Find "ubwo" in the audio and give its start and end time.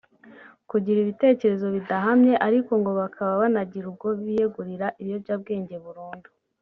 3.91-4.07